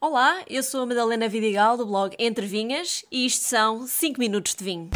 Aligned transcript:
Olá, 0.00 0.44
eu 0.48 0.62
sou 0.62 0.82
a 0.82 0.86
Madalena 0.86 1.28
Vidigal 1.28 1.76
do 1.76 1.84
blog 1.84 2.14
Entre 2.20 2.46
Vinhas 2.46 3.04
e 3.10 3.26
isto 3.26 3.42
são 3.42 3.84
5 3.84 4.20
minutos 4.20 4.54
de 4.54 4.62
vinho. 4.62 4.90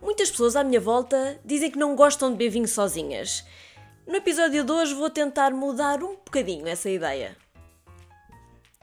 Muitas 0.00 0.30
pessoas 0.30 0.54
à 0.54 0.62
minha 0.62 0.80
volta 0.80 1.40
dizem 1.44 1.72
que 1.72 1.78
não 1.78 1.96
gostam 1.96 2.30
de 2.30 2.36
beber 2.36 2.50
vinho 2.50 2.68
sozinhas. 2.68 3.44
No 4.06 4.14
episódio 4.14 4.62
de 4.62 4.70
hoje 4.70 4.94
vou 4.94 5.10
tentar 5.10 5.50
mudar 5.50 6.04
um 6.04 6.14
bocadinho 6.14 6.68
essa 6.68 6.88
ideia. 6.88 7.36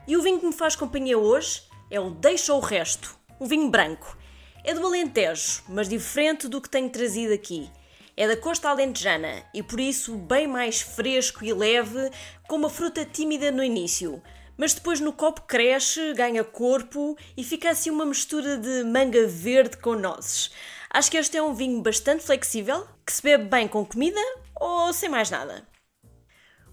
E 0.06 0.14
o 0.14 0.20
vinho 0.20 0.38
que 0.38 0.46
me 0.46 0.52
faz 0.52 0.76
companhia 0.76 1.16
hoje 1.16 1.69
é 1.90 1.98
o 1.98 2.10
Deixa 2.10 2.54
o 2.54 2.60
Resto, 2.60 3.16
um 3.40 3.46
vinho 3.46 3.68
branco. 3.68 4.16
É 4.62 4.72
do 4.72 4.86
Alentejo, 4.86 5.62
mas 5.68 5.88
diferente 5.88 6.46
do 6.46 6.60
que 6.60 6.68
tenho 6.68 6.88
trazido 6.88 7.32
aqui. 7.34 7.70
É 8.16 8.28
da 8.28 8.36
costa 8.36 8.68
alentejana 8.68 9.42
e 9.52 9.62
por 9.62 9.80
isso 9.80 10.16
bem 10.16 10.46
mais 10.46 10.80
fresco 10.80 11.44
e 11.44 11.52
leve, 11.52 12.10
com 12.46 12.56
uma 12.56 12.70
fruta 12.70 13.04
tímida 13.04 13.50
no 13.50 13.64
início. 13.64 14.22
Mas 14.56 14.74
depois 14.74 15.00
no 15.00 15.12
copo 15.12 15.42
cresce, 15.42 16.12
ganha 16.12 16.44
corpo 16.44 17.16
e 17.36 17.42
fica 17.42 17.70
assim 17.70 17.90
uma 17.90 18.04
mistura 18.04 18.58
de 18.58 18.84
manga 18.84 19.26
verde 19.26 19.78
com 19.78 19.94
nozes. 19.94 20.50
Acho 20.90 21.10
que 21.10 21.16
este 21.16 21.38
é 21.38 21.42
um 21.42 21.54
vinho 21.54 21.80
bastante 21.80 22.22
flexível, 22.22 22.86
que 23.06 23.12
se 23.12 23.22
bebe 23.22 23.44
bem 23.44 23.66
com 23.66 23.84
comida 23.84 24.20
ou 24.54 24.92
sem 24.92 25.08
mais 25.08 25.30
nada. 25.30 25.69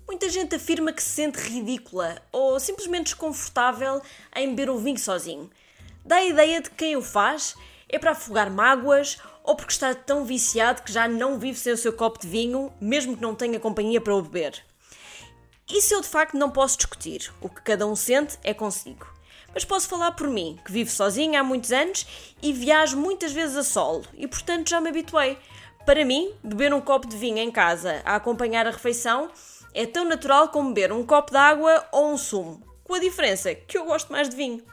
Muita 0.08 0.30
gente 0.30 0.56
afirma 0.56 0.94
que 0.94 1.04
se 1.04 1.10
sente 1.10 1.38
ridícula 1.38 2.22
ou 2.32 2.58
simplesmente 2.62 3.08
desconfortável 3.08 4.02
em 4.34 4.48
beber 4.56 4.70
o 4.70 4.78
vinho 4.78 4.98
sozinho. 4.98 5.50
Dá 6.06 6.16
a 6.16 6.26
ideia 6.26 6.62
de 6.62 6.70
que 6.70 6.78
quem 6.78 6.96
o 6.96 7.02
faz 7.02 7.56
é 7.90 8.00
para 8.00 8.12
afogar 8.12 8.50
mágoas 8.50 9.18
ou 9.44 9.54
porque 9.54 9.74
está 9.74 9.94
tão 9.94 10.24
viciado 10.24 10.82
que 10.82 10.94
já 10.94 11.10
não 11.10 11.38
vive 11.38 11.60
sem 11.60 11.74
o 11.74 11.78
seu 11.78 11.92
copo 11.92 12.22
de 12.22 12.28
vinho, 12.28 12.72
mesmo 12.80 13.18
que 13.18 13.22
não 13.22 13.36
tenha 13.36 13.60
companhia 13.60 14.00
para 14.00 14.16
o 14.16 14.22
beber. 14.22 14.64
Isso 15.70 15.94
eu 15.94 16.00
de 16.00 16.08
facto 16.08 16.38
não 16.38 16.50
posso 16.50 16.78
discutir. 16.78 17.30
O 17.42 17.50
que 17.50 17.62
cada 17.62 17.86
um 17.86 17.96
sente 17.96 18.40
é 18.46 18.54
consigo. 18.54 19.06
Mas 19.54 19.66
posso 19.66 19.90
falar 19.90 20.14
por 20.14 20.30
mim, 20.30 20.58
que 20.64 20.72
vivo 20.72 20.90
sozinha 20.90 21.42
há 21.42 21.44
muitos 21.44 21.74
anos 21.74 22.08
e 22.42 22.54
viajo 22.54 22.96
muitas 22.96 23.34
vezes 23.34 23.58
a 23.58 23.64
solo 23.64 24.06
e 24.14 24.26
portanto 24.26 24.70
já 24.70 24.80
me 24.80 24.88
habituei. 24.88 25.38
Para 25.86 26.06
mim, 26.06 26.34
beber 26.44 26.74
um 26.74 26.82
copo 26.82 27.08
de 27.08 27.18
vinho 27.18 27.38
em 27.40 27.52
casa 27.52 28.02
a 28.06 28.16
acompanhar 28.16 28.68
a 28.68 28.72
refeição 28.72 29.30
é 29.78 29.86
tão 29.86 30.06
natural 30.06 30.50
como 30.50 30.74
beber 30.74 30.92
um 30.92 31.06
copo 31.06 31.30
de 31.30 31.38
água 31.38 31.86
ou 31.92 32.12
um 32.12 32.18
sumo, 32.18 32.64
com 32.84 32.96
a 32.96 33.00
diferença 33.00 33.54
que 33.54 33.78
eu 33.78 33.86
gosto 33.86 34.12
mais 34.12 34.28
de 34.28 34.36
vinho. 34.36 34.64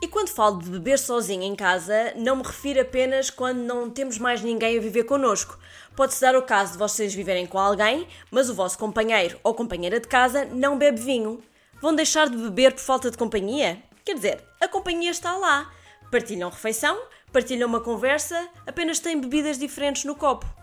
E 0.00 0.06
quando 0.06 0.28
falo 0.28 0.62
de 0.62 0.70
beber 0.70 0.96
sozinho 0.96 1.42
em 1.42 1.56
casa, 1.56 2.12
não 2.14 2.36
me 2.36 2.42
refiro 2.44 2.80
apenas 2.80 3.30
quando 3.30 3.58
não 3.58 3.90
temos 3.90 4.18
mais 4.18 4.40
ninguém 4.40 4.78
a 4.78 4.80
viver 4.80 5.04
connosco. 5.04 5.58
Pode-se 5.96 6.20
dar 6.20 6.36
o 6.36 6.42
caso 6.42 6.72
de 6.72 6.78
vocês 6.78 7.12
viverem 7.12 7.46
com 7.46 7.58
alguém, 7.58 8.06
mas 8.30 8.48
o 8.48 8.54
vosso 8.54 8.78
companheiro 8.78 9.40
ou 9.42 9.54
companheira 9.54 9.98
de 9.98 10.06
casa 10.06 10.44
não 10.44 10.78
bebe 10.78 11.00
vinho. 11.00 11.42
Vão 11.80 11.92
deixar 11.92 12.28
de 12.28 12.36
beber 12.36 12.74
por 12.74 12.80
falta 12.80 13.10
de 13.10 13.18
companhia? 13.18 13.82
Quer 14.04 14.14
dizer, 14.14 14.44
a 14.60 14.68
companhia 14.68 15.10
está 15.10 15.36
lá. 15.36 15.68
Partilham 16.12 16.48
refeição, 16.48 16.96
partilham 17.32 17.68
uma 17.68 17.80
conversa, 17.80 18.48
apenas 18.64 19.00
têm 19.00 19.20
bebidas 19.20 19.58
diferentes 19.58 20.04
no 20.04 20.14
copo. 20.14 20.61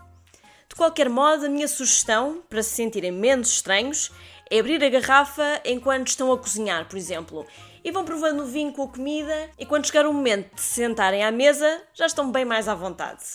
Qualquer 0.79 1.09
modo, 1.09 1.45
a 1.45 1.49
minha 1.49 1.67
sugestão, 1.67 2.41
para 2.49 2.63
se 2.63 2.69
sentirem 2.69 3.11
menos 3.11 3.49
estranhos, 3.49 4.13
é 4.49 4.59
abrir 4.59 4.81
a 4.81 4.87
garrafa 4.87 5.61
enquanto 5.65 6.07
estão 6.07 6.31
a 6.31 6.37
cozinhar, 6.37 6.87
por 6.87 6.95
exemplo, 6.95 7.45
e 7.83 7.91
vão 7.91 8.05
provando 8.05 8.43
o 8.43 8.45
vinho 8.45 8.71
com 8.71 8.83
a 8.83 8.87
comida, 8.87 9.49
e 9.59 9.65
quando 9.65 9.85
chegar 9.85 10.05
o 10.07 10.13
momento 10.13 10.55
de 10.55 10.61
se 10.61 10.75
sentarem 10.75 11.21
à 11.21 11.31
mesa, 11.31 11.81
já 11.93 12.05
estão 12.05 12.31
bem 12.31 12.45
mais 12.45 12.69
à 12.69 12.75
vontade. 12.75 13.25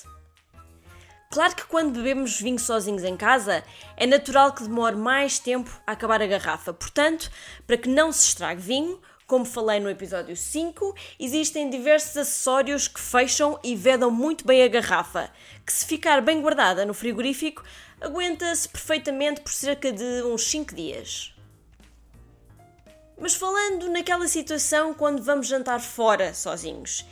Claro 1.31 1.55
que 1.55 1.67
quando 1.67 1.93
bebemos 1.93 2.41
vinho 2.41 2.59
sozinhos 2.59 3.05
em 3.05 3.15
casa, 3.15 3.63
é 3.95 4.07
natural 4.07 4.55
que 4.55 4.63
demore 4.63 4.97
mais 4.97 5.39
tempo 5.39 5.71
a 5.87 5.93
acabar 5.93 6.23
a 6.23 6.27
garrafa. 6.27 6.73
Portanto, 6.73 7.31
para 7.67 7.77
que 7.77 7.91
não 7.91 8.11
se 8.11 8.29
estrague 8.29 8.63
vinho, 8.63 8.99
como 9.35 9.45
falei 9.45 9.81
no 9.81 9.91
episódio 9.91 10.37
5, 10.37 10.95
existem 11.19 11.69
diversos 11.69 12.17
acessórios 12.17 12.87
que 12.87 13.01
fecham 13.01 13.59
e 13.65 13.75
vedam 13.75 14.09
muito 14.09 14.47
bem 14.47 14.63
a 14.63 14.69
garrafa, 14.69 15.29
que 15.67 15.73
se 15.73 15.85
ficar 15.85 16.21
bem 16.21 16.41
guardada 16.41 16.87
no 16.87 16.95
frigorífico, 16.95 17.65
aguenta-se 18.01 18.69
perfeitamente 18.69 19.41
por 19.41 19.51
cerca 19.51 19.91
de 19.91 20.23
uns 20.23 20.49
5 20.49 20.73
dias. 20.73 21.35
Mas 23.21 23.35
falando 23.35 23.91
naquela 23.91 24.29
situação 24.29 24.95
quando 24.95 25.21
vamos 25.21 25.49
jantar 25.49 25.81
fora 25.81 26.33
sozinhos, 26.33 27.05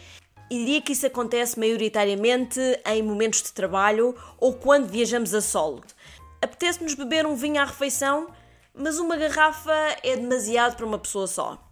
e 0.48 0.58
diria 0.58 0.80
que 0.80 0.92
isso 0.92 1.08
acontece 1.08 1.58
maioritariamente 1.58 2.60
em 2.86 3.02
momentos 3.02 3.42
de 3.42 3.52
trabalho 3.52 4.14
ou 4.38 4.54
quando 4.54 4.86
viajamos 4.86 5.34
a 5.34 5.40
solo. 5.40 5.82
Apetece-nos 6.40 6.94
beber 6.94 7.26
um 7.26 7.34
vinho 7.34 7.60
à 7.60 7.64
refeição, 7.64 8.28
mas 8.72 9.00
uma 9.00 9.16
garrafa 9.16 9.74
é 10.04 10.14
demasiado 10.14 10.76
para 10.76 10.86
uma 10.86 11.00
pessoa 11.00 11.26
só. 11.26 11.71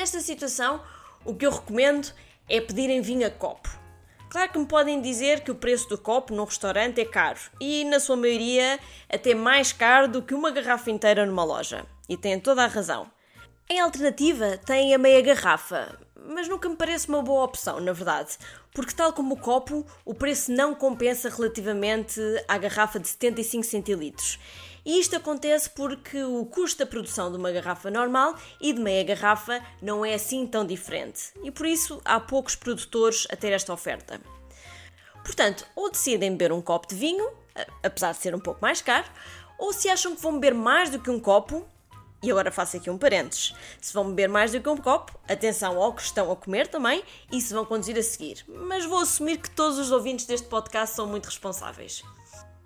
Nesta 0.00 0.20
situação, 0.20 0.80
o 1.26 1.34
que 1.34 1.44
eu 1.44 1.50
recomendo 1.50 2.10
é 2.48 2.58
pedirem 2.58 3.02
vinho 3.02 3.26
a 3.26 3.30
copo. 3.30 3.68
Claro 4.30 4.50
que 4.50 4.58
me 4.58 4.64
podem 4.64 4.98
dizer 4.98 5.40
que 5.40 5.50
o 5.50 5.54
preço 5.54 5.90
do 5.90 5.98
copo 5.98 6.34
num 6.34 6.44
restaurante 6.44 7.02
é 7.02 7.04
caro 7.04 7.38
e, 7.60 7.84
na 7.84 8.00
sua 8.00 8.16
maioria, 8.16 8.80
até 9.12 9.34
mais 9.34 9.74
caro 9.74 10.08
do 10.08 10.22
que 10.22 10.32
uma 10.32 10.50
garrafa 10.50 10.90
inteira 10.90 11.26
numa 11.26 11.44
loja. 11.44 11.84
E 12.08 12.16
têm 12.16 12.40
toda 12.40 12.64
a 12.64 12.66
razão. 12.66 13.10
Em 13.68 13.78
alternativa, 13.78 14.56
têm 14.56 14.94
a 14.94 14.98
meia 14.98 15.20
garrafa, 15.20 15.98
mas 16.28 16.48
nunca 16.48 16.68
me 16.68 16.76
parece 16.76 17.08
uma 17.08 17.22
boa 17.22 17.44
opção, 17.44 17.80
na 17.80 17.92
verdade, 17.92 18.36
porque, 18.72 18.94
tal 18.94 19.12
como 19.12 19.34
o 19.34 19.38
copo, 19.38 19.84
o 20.04 20.14
preço 20.14 20.52
não 20.52 20.74
compensa 20.74 21.28
relativamente 21.28 22.20
à 22.46 22.58
garrafa 22.58 22.98
de 23.00 23.08
75 23.08 23.64
centilitros. 23.64 24.38
E 24.84 24.98
isto 24.98 25.14
acontece 25.16 25.68
porque 25.70 26.22
o 26.22 26.46
custo 26.46 26.78
da 26.78 26.86
produção 26.86 27.30
de 27.30 27.36
uma 27.36 27.52
garrafa 27.52 27.90
normal 27.90 28.34
e 28.60 28.72
de 28.72 28.80
meia 28.80 29.04
garrafa 29.04 29.60
não 29.82 30.04
é 30.04 30.14
assim 30.14 30.46
tão 30.46 30.64
diferente, 30.64 31.32
e 31.42 31.50
por 31.50 31.66
isso 31.66 32.00
há 32.04 32.18
poucos 32.18 32.54
produtores 32.54 33.26
a 33.30 33.36
ter 33.36 33.52
esta 33.52 33.72
oferta. 33.72 34.20
Portanto, 35.22 35.66
ou 35.76 35.90
decidem 35.90 36.30
beber 36.30 36.52
um 36.52 36.62
copo 36.62 36.88
de 36.88 36.94
vinho, 36.94 37.30
apesar 37.82 38.12
de 38.12 38.18
ser 38.18 38.34
um 38.34 38.40
pouco 38.40 38.60
mais 38.62 38.80
caro, 38.80 39.06
ou 39.58 39.72
se 39.72 39.88
acham 39.90 40.16
que 40.16 40.22
vão 40.22 40.34
beber 40.34 40.54
mais 40.54 40.88
do 40.88 40.98
que 40.98 41.10
um 41.10 41.20
copo, 41.20 41.66
e 42.22 42.30
agora 42.30 42.50
faço 42.50 42.76
aqui 42.76 42.90
um 42.90 42.98
parênteses. 42.98 43.54
Se 43.80 43.92
vão 43.92 44.08
beber 44.08 44.28
mais 44.28 44.52
do 44.52 44.60
que 44.60 44.68
um 44.68 44.76
copo, 44.76 45.18
atenção 45.28 45.80
ao 45.80 45.94
que 45.94 46.02
estão 46.02 46.30
a 46.30 46.36
comer 46.36 46.66
também 46.66 47.02
e 47.32 47.40
se 47.40 47.54
vão 47.54 47.64
conduzir 47.64 47.96
a 47.98 48.02
seguir. 48.02 48.44
Mas 48.48 48.84
vou 48.84 48.98
assumir 48.98 49.38
que 49.38 49.50
todos 49.50 49.78
os 49.78 49.90
ouvintes 49.90 50.26
deste 50.26 50.46
podcast 50.46 50.94
são 50.94 51.06
muito 51.06 51.26
responsáveis. 51.26 52.02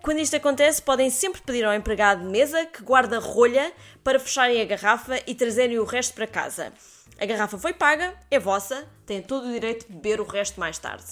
Quando 0.01 0.19
isto 0.19 0.35
acontece, 0.35 0.81
podem 0.81 1.09
sempre 1.09 1.41
pedir 1.41 1.65
ao 1.65 1.73
empregado 1.73 2.21
de 2.21 2.27
mesa 2.27 2.65
que 2.65 2.83
guarde 2.83 3.15
a 3.15 3.19
rolha 3.19 3.73
para 4.03 4.19
fecharem 4.19 4.61
a 4.61 4.65
garrafa 4.65 5.19
e 5.25 5.33
trazerem 5.33 5.79
o 5.79 5.83
resto 5.83 6.13
para 6.13 6.27
casa. 6.27 6.71
A 7.17 7.25
garrafa 7.25 7.57
foi 7.57 7.73
paga, 7.73 8.13
é 8.29 8.37
vossa, 8.37 8.87
têm 9.05 9.21
todo 9.21 9.47
o 9.47 9.51
direito 9.51 9.87
de 9.87 9.93
beber 9.93 10.19
o 10.19 10.25
resto 10.25 10.59
mais 10.59 10.77
tarde. 10.77 11.05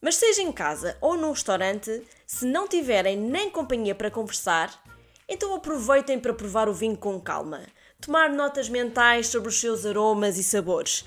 Mas 0.00 0.14
seja 0.14 0.40
em 0.40 0.52
casa 0.52 0.96
ou 1.00 1.16
num 1.16 1.32
restaurante, 1.32 2.02
se 2.24 2.46
não 2.46 2.68
tiverem 2.68 3.16
nem 3.16 3.50
companhia 3.50 3.94
para 3.94 4.10
conversar, 4.10 4.70
então 5.28 5.54
aproveitem 5.54 6.18
para 6.18 6.32
provar 6.32 6.68
o 6.68 6.74
vinho 6.74 6.96
com 6.96 7.20
calma, 7.20 7.62
tomar 8.00 8.30
notas 8.30 8.68
mentais 8.68 9.26
sobre 9.26 9.48
os 9.48 9.60
seus 9.60 9.84
aromas 9.84 10.38
e 10.38 10.42
sabores, 10.42 11.04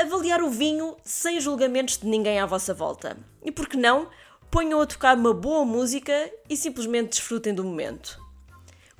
avaliar 0.00 0.42
o 0.42 0.50
vinho 0.50 0.96
sem 1.02 1.40
julgamentos 1.40 1.96
de 1.96 2.06
ninguém 2.06 2.38
à 2.38 2.46
vossa 2.46 2.74
volta. 2.74 3.16
E 3.42 3.50
por 3.50 3.68
que 3.68 3.76
não, 3.76 4.08
ponham 4.50 4.80
a 4.80 4.86
tocar 4.86 5.16
uma 5.16 5.32
boa 5.32 5.64
música 5.64 6.30
e 6.48 6.56
simplesmente 6.56 7.10
desfrutem 7.10 7.54
do 7.54 7.64
momento. 7.64 8.22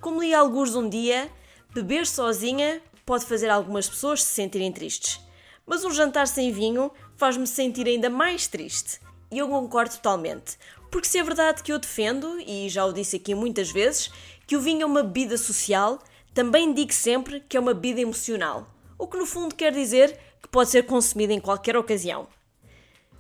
Como 0.01 0.21
li 0.21 0.35
alguns 0.35 0.75
um 0.75 0.89
dia, 0.89 1.31
beber 1.73 2.07
sozinha 2.07 2.83
pode 3.07 3.25
fazer 3.25 3.49
algumas 3.51 3.89
pessoas 3.89 4.23
se 4.23 4.35
sentirem 4.35 4.73
tristes, 4.73 5.21
mas 5.67 5.85
um 5.85 5.91
jantar 5.91 6.27
sem 6.27 6.51
vinho 6.51 6.91
faz-me 7.17 7.47
sentir 7.47 7.87
ainda 7.87 8.11
mais 8.11 8.47
triste. 8.47 9.01
E 9.31 9.39
eu 9.39 9.49
concordo 9.49 9.95
totalmente, 9.95 10.59
porque 10.91 11.09
se 11.09 11.19
é 11.19 11.23
verdade 11.23 11.63
que 11.63 11.73
eu 11.73 11.79
defendo, 11.79 12.39
e 12.41 12.69
já 12.69 12.85
o 12.85 12.93
disse 12.93 13.17
aqui 13.17 13.35
muitas 13.35 13.71
vezes, 13.71 14.11
que 14.47 14.57
o 14.57 14.61
vinho 14.61 14.83
é 14.83 14.87
uma 14.87 15.03
bebida 15.03 15.37
social, 15.37 15.99
também 16.33 16.73
digo 16.73 16.93
sempre 16.93 17.41
que 17.41 17.57
é 17.57 17.61
uma 17.61 17.75
bebida 17.75 18.01
emocional, 18.01 18.67
o 18.99 19.07
que 19.07 19.17
no 19.17 19.27
fundo 19.27 19.55
quer 19.55 19.73
dizer 19.73 20.19
que 20.43 20.49
pode 20.49 20.71
ser 20.71 20.85
consumida 20.85 21.33
em 21.33 21.41
qualquer 21.41 21.77
ocasião. 21.77 22.29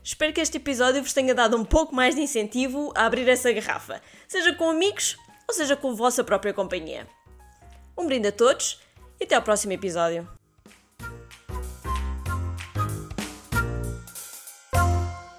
Espero 0.02 0.32
que 0.32 0.40
este 0.40 0.58
episódio 0.58 1.02
vos 1.02 1.14
tenha 1.14 1.34
dado 1.34 1.56
um 1.56 1.64
pouco 1.64 1.94
mais 1.94 2.14
de 2.14 2.20
incentivo 2.20 2.92
a 2.94 3.06
abrir 3.06 3.26
essa 3.28 3.52
garrafa, 3.52 4.02
seja 4.28 4.52
com 4.54 4.68
amigos 4.68 5.16
ou 5.48 5.54
seja 5.54 5.76
com 5.76 5.90
a 5.90 5.94
vossa 5.94 6.22
própria 6.22 6.52
companhia. 6.52 7.06
Um 7.96 8.06
brinde 8.06 8.28
a 8.28 8.32
todos 8.32 8.80
e 9.18 9.24
até 9.24 9.34
ao 9.34 9.42
próximo 9.42 9.72
episódio. 9.72 10.28